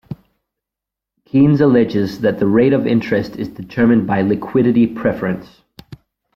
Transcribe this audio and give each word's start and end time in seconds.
Keynes 1.25 1.61
alleges 1.61 2.21
that 2.21 2.39
the 2.39 2.47
rate 2.47 2.73
of 2.73 2.87
interest 2.87 3.35
is 3.35 3.49
determined 3.49 4.07
by 4.07 4.23
liquidity 4.23 4.87
preference. 4.87 5.61